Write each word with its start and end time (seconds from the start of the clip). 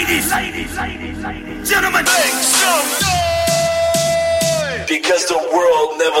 Ladies, 0.00 0.32
ladies, 0.32 0.76
ladies, 0.78 1.18
ladies, 1.18 1.68
gentlemen, 1.68 2.04
make 2.06 2.32
some 2.32 2.88
noise. 3.04 4.88
Because 4.88 5.26
the 5.28 5.36
world 5.52 5.98
never. 5.98 6.20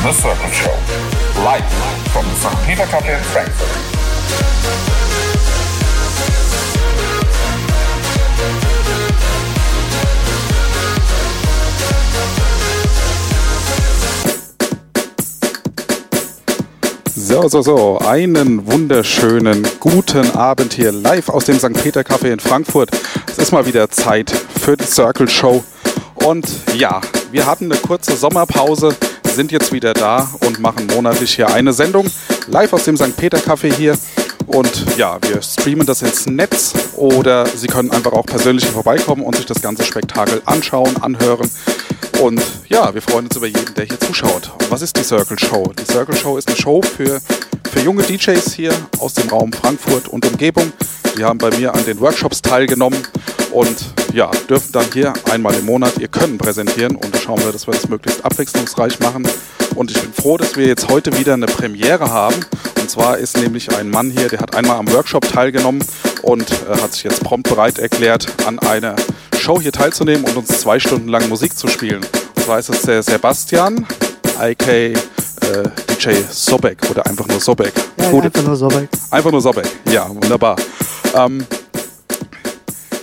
The 0.00 0.12
Circle 0.14 0.50
Show. 0.52 0.76
Live 1.44 1.68
from 2.14 2.24
the 2.24 2.34
St. 2.34 2.58
Peter 2.66 2.86
Cafe 2.86 3.12
in 3.14 3.22
Frankfurt. 3.24 3.89
So, 17.30 17.46
so, 17.46 17.62
so. 17.62 17.98
Einen 17.98 18.66
wunderschönen 18.66 19.64
guten 19.78 20.32
Abend 20.32 20.72
hier 20.72 20.90
live 20.90 21.28
aus 21.28 21.44
dem 21.44 21.60
St. 21.60 21.74
Peter 21.74 22.00
Café 22.00 22.32
in 22.32 22.40
Frankfurt. 22.40 22.90
Es 23.28 23.38
ist 23.38 23.52
mal 23.52 23.64
wieder 23.66 23.88
Zeit 23.88 24.30
für 24.30 24.76
die 24.76 24.82
Circle 24.82 25.28
Show. 25.28 25.62
Und 26.14 26.48
ja, 26.74 27.00
wir 27.30 27.46
hatten 27.46 27.70
eine 27.70 27.80
kurze 27.80 28.16
Sommerpause, 28.16 28.96
sind 29.32 29.52
jetzt 29.52 29.72
wieder 29.72 29.94
da 29.94 30.28
und 30.40 30.58
machen 30.58 30.88
monatlich 30.88 31.36
hier 31.36 31.48
eine 31.48 31.72
Sendung 31.72 32.10
live 32.48 32.72
aus 32.72 32.82
dem 32.86 32.96
St. 32.96 33.16
Peter 33.16 33.38
Café 33.38 33.72
hier. 33.72 33.96
Und 34.52 34.96
ja, 34.96 35.16
wir 35.22 35.40
streamen 35.42 35.86
das 35.86 36.02
ins 36.02 36.26
Netz 36.26 36.74
oder 36.96 37.46
Sie 37.46 37.68
können 37.68 37.92
einfach 37.92 38.12
auch 38.12 38.26
persönlich 38.26 38.66
vorbeikommen 38.66 39.22
und 39.22 39.36
sich 39.36 39.46
das 39.46 39.62
ganze 39.62 39.84
Spektakel 39.84 40.42
anschauen, 40.44 41.00
anhören. 41.00 41.48
Und 42.20 42.42
ja, 42.68 42.92
wir 42.92 43.00
freuen 43.00 43.26
uns 43.26 43.36
über 43.36 43.46
jeden, 43.46 43.74
der 43.74 43.84
hier 43.84 44.00
zuschaut. 44.00 44.50
Und 44.60 44.70
was 44.70 44.82
ist 44.82 44.96
die 44.96 45.04
Circle 45.04 45.38
Show? 45.38 45.72
Die 45.78 45.90
Circle 45.90 46.16
Show 46.16 46.36
ist 46.36 46.48
eine 46.48 46.56
Show 46.56 46.82
für, 46.82 47.20
für 47.70 47.80
junge 47.80 48.02
DJs 48.02 48.52
hier 48.52 48.72
aus 48.98 49.14
dem 49.14 49.28
Raum 49.28 49.52
Frankfurt 49.52 50.08
und 50.08 50.26
Umgebung. 50.26 50.72
Die 51.16 51.24
haben 51.24 51.38
bei 51.38 51.50
mir 51.56 51.72
an 51.72 51.84
den 51.84 52.00
Workshops 52.00 52.42
teilgenommen 52.42 52.98
und 53.52 53.94
ja, 54.12 54.30
dürfen 54.48 54.72
dann 54.72 54.86
hier 54.92 55.12
einmal 55.30 55.54
im 55.54 55.66
Monat 55.66 55.98
ihr 55.98 56.08
Können 56.08 56.38
präsentieren. 56.38 56.96
Und 56.96 57.14
da 57.14 57.18
schauen 57.18 57.42
wir, 57.44 57.52
dass 57.52 57.66
wir 57.68 57.74
das 57.74 57.88
möglichst 57.88 58.24
abwechslungsreich 58.24 58.98
machen. 59.00 59.28
Und 59.74 59.90
ich 59.90 60.00
bin 60.00 60.12
froh, 60.12 60.36
dass 60.36 60.56
wir 60.56 60.66
jetzt 60.66 60.88
heute 60.88 61.16
wieder 61.18 61.34
eine 61.34 61.46
Premiere 61.46 62.10
haben. 62.10 62.34
Und 62.90 62.94
zwar 62.94 63.18
ist 63.18 63.36
nämlich 63.38 63.72
ein 63.76 63.88
Mann 63.88 64.10
hier, 64.10 64.28
der 64.28 64.40
hat 64.40 64.56
einmal 64.56 64.76
am 64.76 64.90
Workshop 64.92 65.22
teilgenommen 65.28 65.80
und 66.22 66.50
äh, 66.50 66.76
hat 66.82 66.92
sich 66.92 67.04
jetzt 67.04 67.22
prompt 67.22 67.48
bereit 67.48 67.78
erklärt, 67.78 68.26
an 68.46 68.58
einer 68.58 68.96
Show 69.38 69.60
hier 69.60 69.70
teilzunehmen 69.70 70.24
und 70.24 70.36
uns 70.36 70.48
zwei 70.58 70.80
Stunden 70.80 71.06
lang 71.06 71.28
Musik 71.28 71.56
zu 71.56 71.68
spielen. 71.68 72.00
Und 72.34 72.44
zwar 72.44 72.58
ist 72.58 72.68
es 72.68 72.82
der 72.82 73.00
Sebastian, 73.04 73.86
IK 74.42 74.66
äh, 74.66 74.94
DJ 76.02 76.14
Sobek 76.32 76.78
oder 76.90 77.06
einfach 77.06 77.28
nur 77.28 77.38
Sobek. 77.38 77.72
Ja, 77.96 78.10
Gute- 78.10 78.24
einfach 78.26 78.42
nur 78.42 78.56
so 78.56 78.74
weit. 78.74 78.88
Einfach 79.12 79.30
nur 79.30 79.40
Sobek. 79.40 79.68
Ja, 79.92 80.08
wunderbar. 80.08 80.56
Ähm, 81.14 81.46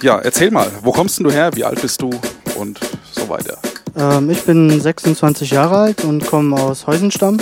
ja, 0.01 0.19
erzähl 0.19 0.51
mal, 0.51 0.69
wo 0.83 0.91
kommst 0.91 1.17
du 1.21 1.31
her? 1.31 1.51
Wie 1.55 1.63
alt 1.63 1.81
bist 1.81 2.01
du? 2.01 2.09
Und 2.57 2.77
so 3.13 3.29
weiter. 3.29 3.57
Ähm, 3.97 4.29
ich 4.31 4.43
bin 4.43 4.81
26 4.81 5.51
Jahre 5.51 5.77
alt 5.77 6.03
und 6.03 6.25
komme 6.27 6.57
aus 6.61 6.87
Heusenstamm. 6.87 7.37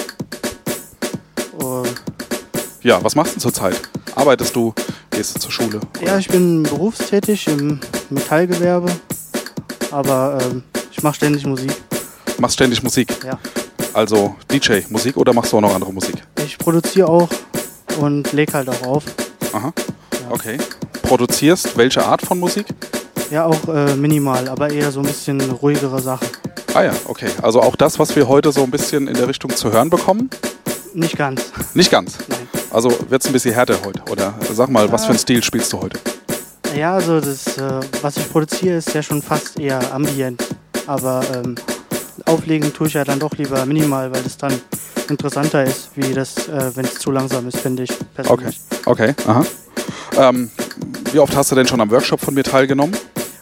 Ja, 2.85 3.03
was 3.03 3.15
machst 3.15 3.35
du 3.35 3.39
zurzeit? 3.39 3.81
Arbeitest 4.13 4.55
du? 4.55 4.71
Gehst 5.09 5.35
du 5.35 5.39
zur 5.39 5.51
Schule? 5.51 5.81
ja, 6.05 6.19
ich 6.19 6.27
bin 6.27 6.61
berufstätig 6.61 7.47
im 7.47 7.79
Metallgewerbe, 8.11 8.91
aber 9.89 10.37
ähm, 10.43 10.61
ich 10.91 11.01
mache 11.01 11.15
ständig 11.15 11.47
Musik. 11.47 11.71
Machst 12.37 12.53
ständig 12.53 12.83
Musik? 12.83 13.07
Ja. 13.25 13.39
Also 13.91 14.35
DJ, 14.51 14.81
Musik 14.89 15.17
oder 15.17 15.33
machst 15.33 15.51
du 15.51 15.57
auch 15.57 15.61
noch 15.61 15.73
andere 15.73 15.91
Musik? 15.91 16.17
Ich 16.45 16.59
produziere 16.59 17.09
auch 17.09 17.27
und 17.97 18.31
lege 18.33 18.53
halt 18.53 18.69
auch 18.69 18.83
auf. 18.83 19.03
Aha. 19.51 19.73
Okay. 20.29 20.59
Produzierst 21.01 21.75
welche 21.77 22.05
Art 22.05 22.21
von 22.21 22.39
Musik? 22.39 22.67
Ja, 23.31 23.47
auch 23.47 23.67
äh, 23.67 23.95
minimal, 23.95 24.47
aber 24.47 24.69
eher 24.69 24.91
so 24.91 24.99
ein 24.99 25.07
bisschen 25.07 25.41
ruhigere 25.41 26.03
Sachen. 26.03 26.27
Ah 26.75 26.83
ja, 26.83 26.93
okay. 27.05 27.31
Also 27.41 27.63
auch 27.63 27.75
das, 27.75 27.97
was 27.97 28.15
wir 28.15 28.27
heute 28.27 28.51
so 28.51 28.61
ein 28.61 28.69
bisschen 28.69 29.07
in 29.07 29.15
der 29.15 29.27
Richtung 29.27 29.55
zu 29.55 29.71
hören 29.71 29.89
bekommen? 29.89 30.29
Nicht 30.93 31.17
ganz. 31.17 31.51
Nicht 31.73 31.89
ganz. 31.89 32.19
Also 32.75 32.89
wird 33.07 33.21
es 33.21 33.27
ein 33.27 33.31
bisschen 33.31 33.53
härter 33.53 33.77
heute, 33.85 34.01
oder? 34.11 34.33
Sag 34.51 34.67
mal, 34.67 34.91
was 34.91 35.05
für 35.05 35.11
einen 35.11 35.17
Stil 35.17 35.41
spielst 35.41 35.71
du 35.71 35.79
heute? 35.81 35.97
Ja, 36.75 36.95
also 36.95 37.21
das, 37.21 37.57
äh, 37.57 37.79
was 38.01 38.17
ich 38.17 38.29
produziere, 38.29 38.75
ist 38.79 38.93
ja 38.93 39.01
schon 39.01 39.21
fast 39.21 39.57
eher 39.57 39.93
ambient. 39.93 40.43
Aber 40.85 41.23
ähm, 41.33 41.55
auflegen 42.25 42.73
tue 42.73 42.87
ich 42.87 42.93
ja 42.95 43.05
dann 43.05 43.17
doch 43.17 43.31
lieber 43.37 43.65
minimal, 43.65 44.11
weil 44.11 44.21
das 44.21 44.35
dann 44.35 44.59
interessanter 45.07 45.63
ist, 45.63 45.91
wie 45.95 46.13
das, 46.13 46.49
äh, 46.49 46.75
wenn 46.75 46.83
es 46.83 46.95
zu 46.95 47.11
langsam 47.11 47.47
ist, 47.47 47.59
finde 47.59 47.83
ich 47.83 47.91
Okay, 47.91 48.03
persönlich. 48.13 48.59
okay, 48.85 49.15
aha. 49.25 49.45
Ähm, 50.17 50.51
wie 51.13 51.19
oft 51.19 51.33
hast 51.33 51.51
du 51.51 51.55
denn 51.55 51.67
schon 51.67 51.79
am 51.79 51.89
Workshop 51.89 52.19
von 52.19 52.33
mir 52.33 52.43
teilgenommen? 52.43 52.93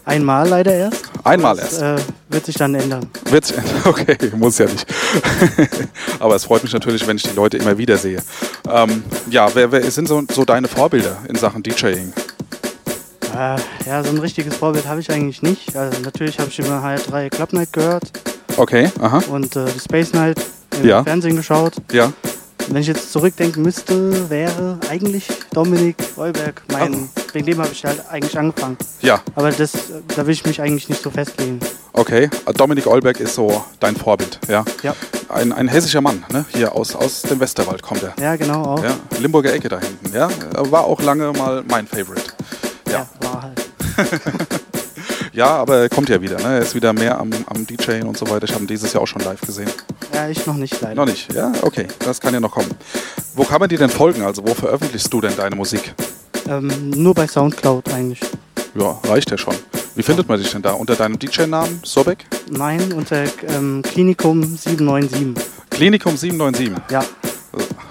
Einmal 0.06 0.48
leider 0.50 0.74
erst. 0.74 1.04
Einmal 1.24 1.56
das, 1.56 1.80
erst. 1.80 2.02
Äh, 2.04 2.06
wird 2.30 2.46
sich 2.46 2.56
dann 2.56 2.76
ändern. 2.76 3.10
Wird's, 3.30 3.54
okay, 3.86 4.18
muss 4.36 4.58
ja 4.58 4.66
nicht. 4.66 4.86
Aber 6.20 6.36
es 6.36 6.44
freut 6.46 6.64
mich 6.64 6.74
natürlich, 6.74 7.08
wenn 7.08 7.16
ich 7.18 7.24
die 7.24 7.36
Leute 7.36 7.58
immer 7.58 7.78
wieder 7.78 7.98
sehe. 7.98 8.22
Ähm, 8.70 9.04
ja, 9.30 9.48
wer, 9.54 9.72
wer 9.72 9.90
sind 9.92 10.08
so, 10.08 10.22
so 10.32 10.44
deine 10.44 10.68
Vorbilder 10.68 11.18
in 11.30 11.36
Sachen 11.36 11.64
DJing? 11.64 12.12
Äh, 13.34 13.56
ja, 13.88 14.04
so 14.04 14.10
ein 14.10 14.18
richtiges 14.20 14.56
Vorbild 14.56 14.88
habe 14.88 15.00
ich 15.00 15.10
eigentlich 15.10 15.42
nicht. 15.42 15.76
Also 15.76 16.00
natürlich 16.02 16.38
habe 16.40 16.50
ich 16.50 16.60
immer 16.60 16.84
HR3 16.84 17.30
Club 17.30 17.54
Night 17.54 17.74
gehört 17.74 18.04
Okay, 18.58 18.92
aha, 19.02 19.24
und 19.30 19.56
äh, 19.56 19.66
die 19.74 19.80
Space 19.80 20.14
Night 20.14 20.38
im 20.80 20.88
Ja. 20.88 21.04
Fernsehen 21.04 21.36
geschaut. 21.36 21.74
ja. 21.92 22.12
Wenn 22.70 22.82
ich 22.82 22.88
jetzt 22.88 23.12
zurückdenken 23.12 23.62
müsste, 23.62 24.30
wäre 24.30 24.80
eigentlich 24.90 25.28
Dominik 25.54 25.96
Reuberg 26.18 26.62
mein. 26.72 27.10
Wegen 27.34 27.46
dem 27.46 27.58
habe 27.60 27.70
ich 27.72 27.84
halt 27.86 28.02
eigentlich 28.10 28.38
angefangen. 28.38 28.78
Ja, 29.02 29.22
Aber 29.36 29.52
das, 29.52 29.72
da 30.16 30.26
will 30.26 30.34
ich 30.34 30.46
mich 30.46 30.62
eigentlich 30.62 30.90
nicht 30.90 31.02
so 31.02 31.10
festlegen. 31.10 31.60
okay. 31.94 32.30
Dominik 32.56 32.88
Olberg 32.88 33.20
ist 33.20 33.36
so 33.36 33.64
dein 33.80 33.96
Vorbild, 33.96 34.40
ja. 34.48 34.64
Ja, 34.82 34.96
Ein, 35.30 35.52
ein 35.52 35.68
hessischer 35.68 36.02
Mann, 36.02 36.24
ne? 36.32 36.46
Hier 36.54 36.74
aus, 36.76 36.96
aus 36.96 37.22
dem 37.24 37.40
Westerwald 37.40 37.82
kommt 37.82 38.04
er. 38.04 38.14
ja 38.22 38.36
genau 38.36 38.64
auch. 38.64 38.84
Ja, 38.84 38.96
Limburger 39.20 39.54
Ecke 39.54 39.70
da 39.70 39.80
hinten, 39.80 40.16
ja. 40.16 40.30
War 40.72 40.86
auch 40.86 41.02
lange 41.02 41.32
mal 41.34 41.64
mein 41.68 41.86
Favorite. 41.88 42.34
Ja, 42.92 43.08
war 43.22 43.42
halt. 43.44 43.62
Ja, 45.34 45.48
aber 45.48 45.78
er 45.78 45.90
kommt 45.90 46.10
ja 46.10 46.22
wieder, 46.22 46.38
ne? 46.38 46.44
Er 46.56 46.60
ist 46.60 46.76
wieder 46.76 46.94
mehr 46.94 47.18
am, 47.20 47.32
am 47.48 47.66
DJing 47.66 48.06
und 48.06 48.18
so 48.18 48.30
weiter. 48.30 48.46
Ich 48.46 48.54
habe 48.54 48.64
ihn 48.64 48.68
dieses 48.68 48.94
Jahr 48.94 49.02
auch 49.02 49.08
schon 49.08 49.24
live 49.24 49.42
gesehen. 49.42 49.70
Ja, 50.14 50.30
ich 50.30 50.46
noch 50.46 50.56
nicht 50.56 50.80
leider. 50.80 50.94
Noch 50.96 51.06
nicht, 51.06 51.34
ja? 51.34 51.52
Okay, 51.64 51.88
das 52.00 52.22
kann 52.22 52.34
ja 52.36 52.40
noch 52.40 52.52
kommen. 52.52 52.70
Wo 53.34 53.44
kann 53.44 53.60
man 53.60 53.68
dir 53.68 53.80
denn 53.80 53.90
folgen? 53.90 54.22
Also 54.22 54.46
wo 54.48 54.54
veröffentlichst 54.54 55.12
du 55.12 55.22
denn 55.22 55.36
deine 55.36 55.56
Musik? 55.56 55.94
Ähm, 56.48 56.92
nur 56.92 57.16
bei 57.16 57.26
Soundcloud 57.28 57.92
eigentlich. 57.94 58.20
Ja, 58.76 59.00
reicht 59.06 59.32
ja 59.32 59.38
schon. 59.38 59.56
Wie 59.96 60.04
findet 60.04 60.28
man 60.28 60.40
dich 60.40 60.52
denn 60.52 60.62
da? 60.62 60.74
Unter 60.74 60.96
deinem 60.96 61.18
DJ-Namen? 61.18 61.80
Sobek? 61.84 62.26
Nein, 62.52 62.94
unter 62.94 63.24
ähm, 63.48 63.82
Klinikum 63.82 64.44
797. 64.44 65.44
Klinikum 65.72 66.16
797. 66.16 66.92
Ja, 66.92 67.04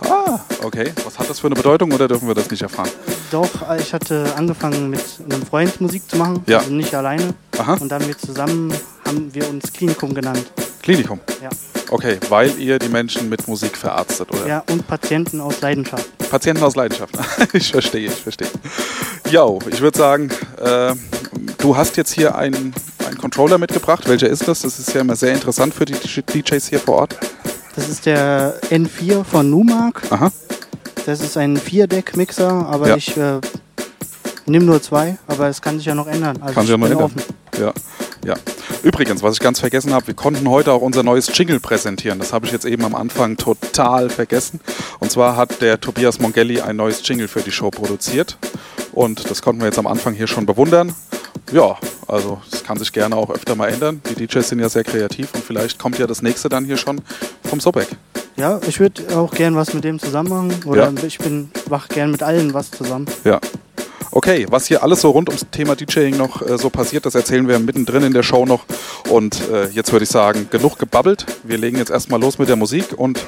Ah, 0.09 0.41
okay. 0.65 0.93
Was 1.05 1.19
hat 1.19 1.31
das 1.31 1.41
für 1.41 1.47
eine 1.47 1.55
Bedeutung 1.55 1.93
oder 1.93 2.09
dürfen 2.09 2.27
wir 2.27 2.35
das 2.35 2.51
nicht 2.51 2.63
erfahren? 2.63 2.91
Doch, 3.33 3.49
ich 3.79 3.95
hatte 3.95 4.35
angefangen 4.37 4.91
mit 4.91 5.01
einem 5.29 5.43
Freund 5.45 5.81
Musik 5.81 6.09
zu 6.09 6.17
machen. 6.17 6.43
Ja. 6.47 6.59
Also 6.59 6.73
nicht 6.73 6.95
alleine. 6.95 7.35
Aha, 7.59 7.75
Und 7.75 7.91
dann 7.91 8.07
wir 8.07 8.17
zusammen 8.17 8.73
haben 9.07 9.33
wir 9.35 9.49
uns 9.49 9.73
Klinikum 9.73 10.15
genannt. 10.15 10.53
Klinikum. 10.83 11.21
Ja. 11.43 11.49
Okay, 11.91 12.19
weil 12.29 12.59
ihr 12.59 12.79
die 12.79 12.89
Menschen 12.89 13.29
mit 13.29 13.47
Musik 13.47 13.77
verarztet, 13.77 14.31
oder? 14.33 14.47
Ja, 14.47 14.65
und 14.71 14.87
Patienten 14.87 15.41
aus 15.41 15.61
Leidenschaft. 15.61 16.07
Patienten 16.31 16.63
aus 16.63 16.75
Leidenschaft. 16.75 17.15
ich 17.53 17.71
verstehe, 17.71 18.07
ich 18.07 18.23
verstehe. 18.23 18.49
Jo, 19.31 19.59
ich 19.71 19.81
würde 19.81 19.99
sagen, 19.99 20.31
äh, 20.61 20.95
du 21.59 21.77
hast 21.77 21.97
jetzt 21.97 22.13
hier 22.13 22.35
einen, 22.35 22.75
einen 23.07 23.19
Controller 23.19 23.59
mitgebracht. 23.59 24.09
Welcher 24.09 24.29
ist 24.29 24.49
das? 24.49 24.63
Das 24.63 24.79
ist 24.79 24.93
ja 24.95 25.03
immer 25.03 25.17
sehr 25.17 25.35
interessant 25.35 25.75
für 25.75 25.85
die 25.85 25.95
DJs 25.95 26.67
hier 26.67 26.81
vor 26.81 26.97
Ort. 26.97 27.17
Das 27.77 27.89
ist 27.89 28.07
der 28.07 28.61
N4 28.71 29.25
von 29.25 29.49
Numark. 29.49 30.03
Aha. 30.11 30.31
Das 31.07 31.21
ist 31.21 31.37
ein 31.37 31.57
Vier-Deck-Mixer, 31.57 32.67
aber 32.69 32.89
Ja. 32.89 32.97
ich 32.97 33.17
äh, 33.17 33.41
nehme 34.47 34.65
nur 34.65 34.81
zwei, 34.83 35.19
aber 35.27 35.49
es 35.49 35.61
kann 35.61 35.79
sich 35.79 35.87
ja 35.87 35.95
noch 35.95 36.07
ändern. 36.07 36.39
Also 36.41 36.55
Kann 36.55 36.63
sich 36.65 36.71
ja 36.71 36.77
noch 36.77 36.87
ändern. 36.87 37.03
offen. 37.05 37.23
Ja, 37.61 37.73
ja. 38.25 38.35
Übrigens, 38.83 39.23
was 39.23 39.35
ich 39.35 39.41
ganz 39.41 39.61
vergessen 39.61 39.93
habe, 39.93 40.07
wir 40.09 40.15
konnten 40.15 40.49
heute 40.49 40.73
auch 40.73 40.81
unser 40.81 41.03
neues 41.03 41.31
Jingle 41.37 41.61
präsentieren. 41.61 42.19
Das 42.19 42.33
habe 42.33 42.47
ich 42.47 42.53
jetzt 42.53 42.65
eben 42.65 42.85
am 42.85 42.95
Anfang 42.95 43.37
total 43.37 44.11
vergessen. 44.11 44.61
Und 45.01 45.11
zwar 45.11 45.37
hat 45.37 45.61
der 45.61 45.81
Tobias 45.81 46.19
Mongelli 46.19 46.61
ein 46.61 46.77
neues 46.77 47.07
Jingle 47.07 47.29
für 47.29 47.41
die 47.41 47.53
Show 47.53 47.71
produziert. 47.71 48.39
Und 48.93 49.29
das 49.31 49.43
konnten 49.43 49.61
wir 49.61 49.67
jetzt 49.67 49.79
am 49.79 49.87
Anfang 49.87 50.15
hier 50.15 50.27
schon 50.27 50.47
bewundern. 50.47 50.95
Ja, 51.53 51.77
also 52.09 52.41
das 52.51 52.65
kann 52.65 52.79
sich 52.79 52.93
gerne 52.93 53.17
auch 53.17 53.31
öfter 53.31 53.55
mal 53.55 53.69
ändern. 53.69 54.01
Die 54.11 54.27
DJs 54.27 54.49
sind 54.49 54.59
ja 54.61 54.69
sehr 54.69 54.85
kreativ 54.85 55.29
und 55.35 55.45
vielleicht 55.45 55.79
kommt 55.79 55.99
ja 55.99 56.07
das 56.07 56.23
nächste 56.23 56.49
dann 56.49 56.65
hier 56.65 56.77
schon 56.77 57.01
vom 57.45 57.61
Sobek. 57.61 57.89
Ja, 58.37 58.61
ich 58.67 58.81
würde 58.81 59.15
auch 59.17 59.33
gern 59.33 59.55
was 59.57 59.75
mit 59.75 59.85
dem 59.85 59.99
zusammen 59.99 60.29
machen. 60.31 60.55
Oder 60.65 60.91
Ja. 60.91 61.05
ich 61.05 61.19
bin 61.19 61.51
wach 61.67 61.89
gern 61.89 62.11
mit 62.11 62.23
allen 62.23 62.55
was 62.55 62.71
zusammen. 62.71 63.05
Ja. 63.25 63.39
Okay, 64.15 64.47
was 64.51 64.67
hier 64.67 64.83
alles 64.83 65.01
so 65.01 65.09
rund 65.11 65.31
ums 65.31 65.47
Thema 65.51 65.75
DJing 65.75 66.19
noch 66.19 66.43
äh, 66.43 66.59
so 66.59 66.69
passiert, 66.69 67.07
das 67.07 67.15
erzählen 67.15 67.49
wir 67.49 67.59
mittendrin 67.59 68.03
in 68.03 68.13
der 68.13 68.23
Show 68.23 68.45
noch. 68.45 68.65
Und 69.09 69.41
äh, 69.49 69.69
jetzt 69.69 69.91
würde 69.93 70.03
ich 70.05 70.11
sagen, 70.11 70.49
genug 70.51 70.79
gebabbelt. 70.79 71.25
Wir 71.45 71.57
legen 71.57 71.79
jetzt 71.79 71.91
erstmal 71.91 72.21
los 72.21 72.39
mit 72.39 72.49
der 72.51 72.57
Musik 72.57 72.93
und 72.99 73.19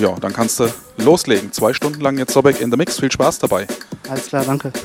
ja, 0.00 0.14
dann 0.20 0.34
kannst 0.34 0.60
du 0.60 0.68
loslegen. 0.98 1.50
Zwei 1.52 1.72
Stunden 1.72 2.00
lang 2.02 2.18
jetzt 2.18 2.34
Sobek 2.34 2.60
in 2.60 2.70
the 2.70 2.76
Mix. 2.76 3.00
Viel 3.00 3.10
Spaß 3.10 3.38
dabei. 3.38 3.66
Alles 4.08 4.26
klar, 4.26 4.44
danke. 4.44 4.70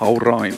Hau 0.00 0.18
rein. 0.18 0.54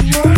Rock. 0.00 0.31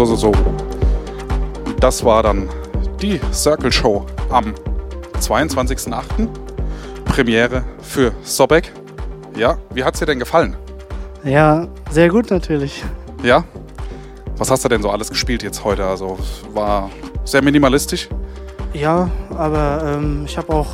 So, 0.00 0.06
so, 0.06 0.16
so. 0.16 0.32
Das 1.78 2.02
war 2.02 2.22
dann 2.22 2.48
die 3.02 3.20
Circle 3.34 3.70
Show 3.70 4.06
am 4.30 4.54
22.08. 5.20 6.26
Premiere 7.04 7.64
für 7.82 8.10
Sobek. 8.22 8.72
Ja, 9.36 9.58
wie 9.74 9.84
hat's 9.84 9.98
dir 9.98 10.06
denn 10.06 10.18
gefallen? 10.18 10.56
Ja, 11.22 11.68
sehr 11.90 12.08
gut 12.08 12.30
natürlich. 12.30 12.82
Ja? 13.22 13.44
Was 14.38 14.50
hast 14.50 14.64
du 14.64 14.70
denn 14.70 14.80
so 14.80 14.88
alles 14.88 15.10
gespielt 15.10 15.42
jetzt 15.42 15.62
heute? 15.64 15.84
Also 15.84 16.18
war 16.54 16.88
sehr 17.26 17.42
minimalistisch. 17.42 18.08
Ja, 18.72 19.10
aber 19.36 19.82
ähm, 19.84 20.22
ich 20.24 20.38
habe 20.38 20.50
auch, 20.50 20.68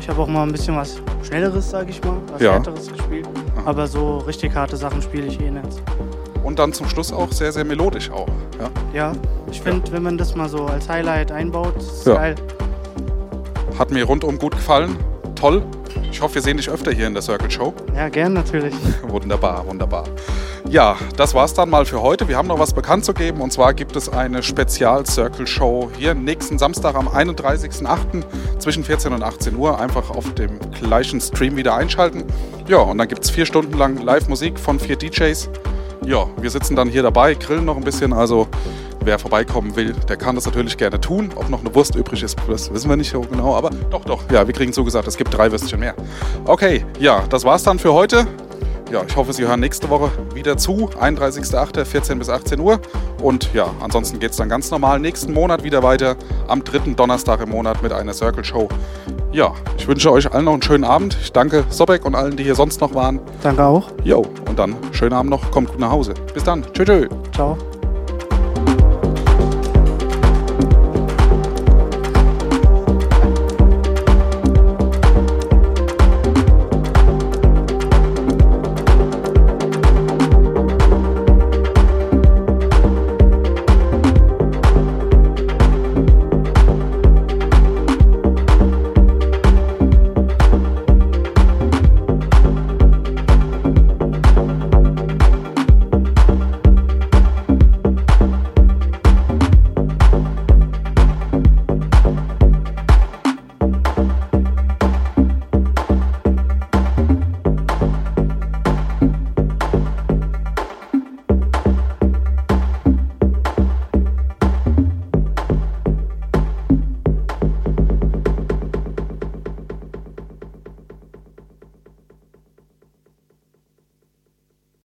ich 0.00 0.08
hab 0.08 0.18
auch 0.18 0.26
mal 0.26 0.42
ein 0.42 0.52
bisschen 0.52 0.74
was 0.74 1.02
Schnelleres, 1.22 1.68
sage 1.68 1.90
ich 1.90 2.02
mal, 2.02 2.16
was 2.32 2.40
Ja. 2.40 2.52
Härteres 2.54 2.90
gespielt. 2.90 3.28
Aber 3.66 3.86
so 3.86 4.20
richtig 4.20 4.54
harte 4.54 4.78
Sachen 4.78 5.02
spiele 5.02 5.26
ich 5.26 5.38
eh 5.38 5.50
nicht. 5.50 5.82
Und 6.54 6.60
dann 6.60 6.72
zum 6.72 6.88
Schluss 6.88 7.12
auch 7.12 7.32
sehr, 7.32 7.50
sehr 7.50 7.64
melodisch 7.64 8.12
auch. 8.12 8.28
Ja? 8.60 8.70
Ja, 8.92 9.12
ich 9.50 9.60
finde, 9.60 9.90
wenn 9.90 10.04
man 10.04 10.16
das 10.16 10.36
mal 10.36 10.48
so 10.48 10.66
als 10.66 10.88
Highlight 10.88 11.32
einbaut, 11.32 11.74
ist 11.76 12.06
Ja. 12.06 12.14
geil. 12.14 12.36
Hat 13.76 13.90
mir 13.90 14.04
rundum 14.04 14.38
gut 14.38 14.52
gefallen. 14.54 14.96
Toll. 15.34 15.64
Ich 16.12 16.22
hoffe, 16.22 16.36
wir 16.36 16.42
sehen 16.42 16.56
dich 16.58 16.70
öfter 16.70 16.92
hier 16.92 17.08
in 17.08 17.12
der 17.14 17.24
Circle 17.24 17.50
Show. 17.50 17.74
Ja, 17.96 18.08
gern 18.08 18.34
natürlich. 18.34 18.72
Wunderbar, 19.08 19.66
wunderbar. 19.66 20.04
Ja, 20.68 20.94
das 21.16 21.34
war's 21.34 21.54
dann 21.54 21.70
mal 21.70 21.84
für 21.86 22.00
heute. 22.00 22.28
Wir 22.28 22.36
haben 22.36 22.46
noch 22.46 22.60
was 22.60 22.72
bekannt 22.72 23.04
zu 23.04 23.12
geben 23.14 23.40
und 23.40 23.52
zwar 23.52 23.74
gibt 23.74 23.96
es 23.96 24.08
eine 24.08 24.40
Spezial-Circle-Show 24.44 25.90
hier 25.98 26.14
nächsten 26.14 26.56
Samstag 26.58 26.94
am 26.94 27.08
31.08. 27.08 28.22
zwischen 28.60 28.84
14 28.84 29.12
und 29.12 29.24
18 29.24 29.56
Uhr. 29.56 29.80
Einfach 29.80 30.08
auf 30.10 30.32
dem 30.34 30.60
gleichen 30.70 31.20
Stream 31.20 31.56
wieder 31.56 31.74
einschalten. 31.74 32.22
Ja, 32.68 32.78
und 32.78 32.98
dann 32.98 33.08
gibt's 33.08 33.28
vier 33.28 33.44
Stunden 33.44 33.76
lang 33.76 33.98
Live-Musik 34.00 34.56
von 34.60 34.78
vier 34.78 34.94
DJs. 34.96 35.50
Ja, 36.06 36.26
wir 36.38 36.50
sitzen 36.50 36.76
dann 36.76 36.88
hier 36.88 37.02
dabei, 37.02 37.34
grillen 37.34 37.64
noch 37.64 37.76
ein 37.76 37.84
bisschen. 37.84 38.12
Also 38.12 38.46
wer 39.02 39.18
vorbeikommen 39.18 39.74
will, 39.76 39.94
der 40.08 40.16
kann 40.16 40.34
das 40.34 40.44
natürlich 40.44 40.76
gerne 40.76 41.00
tun. 41.00 41.30
Ob 41.34 41.48
noch 41.48 41.60
eine 41.60 41.74
Wurst 41.74 41.94
übrig 41.94 42.22
ist, 42.22 42.36
das 42.48 42.72
wissen 42.72 42.88
wir 42.88 42.96
nicht 42.96 43.10
so 43.10 43.20
genau. 43.22 43.54
Aber 43.54 43.70
doch, 43.90 44.04
doch. 44.04 44.20
Ja, 44.30 44.46
wir 44.46 44.54
kriegen 44.54 44.72
zugesagt, 44.72 45.08
es 45.08 45.16
gibt 45.16 45.36
drei 45.36 45.50
Würstchen 45.50 45.80
mehr. 45.80 45.94
Okay, 46.44 46.84
ja, 46.98 47.22
das 47.30 47.44
war's 47.44 47.62
dann 47.62 47.78
für 47.78 47.92
heute. 47.92 48.26
Ja, 48.92 49.02
ich 49.08 49.16
hoffe, 49.16 49.32
Sie 49.32 49.46
hören 49.46 49.60
nächste 49.60 49.88
Woche 49.88 50.10
wieder 50.34 50.56
zu. 50.56 50.90
31.08. 51.00 51.84
14 51.84 52.18
bis 52.18 52.28
18 52.28 52.60
Uhr. 52.60 52.78
Und 53.22 53.52
ja, 53.54 53.66
ansonsten 53.80 54.20
geht 54.20 54.32
es 54.32 54.36
dann 54.36 54.48
ganz 54.48 54.70
normal 54.70 55.00
nächsten 55.00 55.32
Monat 55.32 55.64
wieder 55.64 55.82
weiter. 55.82 56.16
Am 56.48 56.62
dritten 56.62 56.94
Donnerstag 56.94 57.40
im 57.40 57.48
Monat 57.48 57.82
mit 57.82 57.92
einer 57.92 58.12
Circle 58.12 58.44
Show. 58.44 58.68
Ja, 59.32 59.52
ich 59.78 59.88
wünsche 59.88 60.12
euch 60.12 60.32
allen 60.32 60.44
noch 60.44 60.52
einen 60.52 60.62
schönen 60.62 60.84
Abend. 60.84 61.16
Ich 61.20 61.32
danke 61.32 61.64
Sobek 61.70 62.04
und 62.04 62.14
allen, 62.14 62.36
die 62.36 62.44
hier 62.44 62.54
sonst 62.54 62.80
noch 62.80 62.94
waren. 62.94 63.20
Danke 63.42 63.64
auch. 63.64 63.88
Jo, 64.04 64.22
und 64.54 64.58
dann 64.58 64.76
schönen 64.92 65.14
Abend 65.14 65.30
noch. 65.30 65.50
Kommt 65.50 65.68
gut 65.70 65.80
nach 65.80 65.90
Hause. 65.90 66.14
Bis 66.32 66.44
dann. 66.44 66.64
Tschö, 66.72 66.84
tschö. 66.84 67.08
Ciao. 67.32 67.58